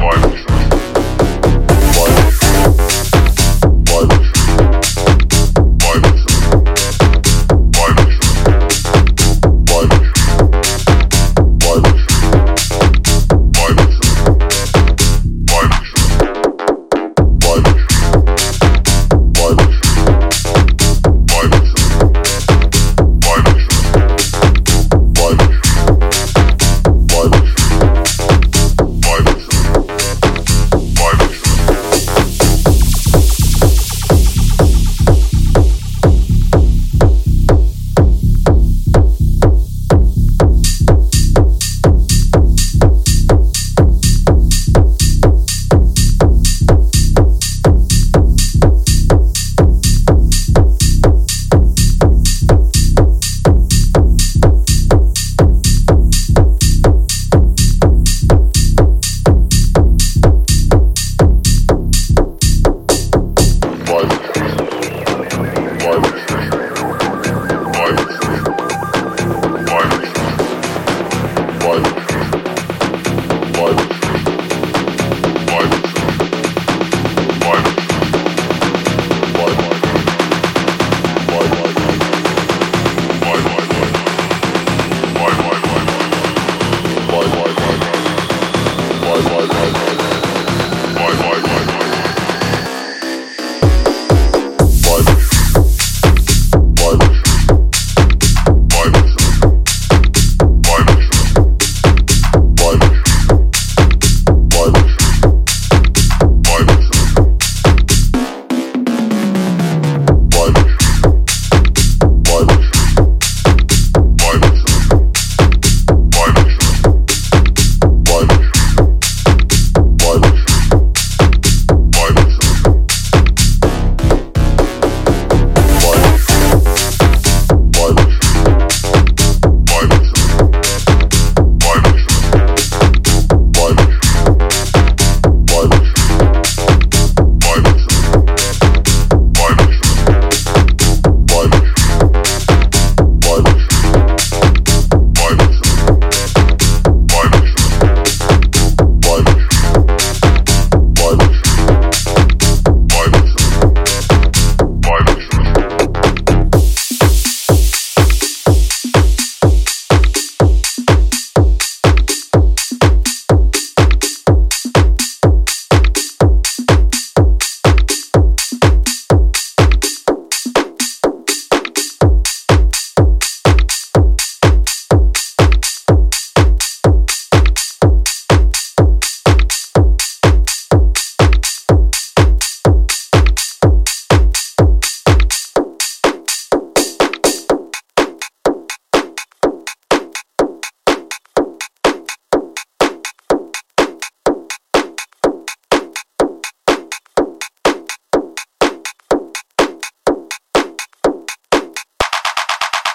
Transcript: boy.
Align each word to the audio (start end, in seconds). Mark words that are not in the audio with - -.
boy. 0.00 0.29